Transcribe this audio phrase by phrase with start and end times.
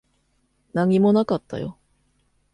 [0.73, 1.77] 何もなかったよ。